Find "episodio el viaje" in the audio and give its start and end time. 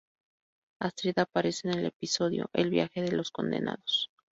1.85-3.03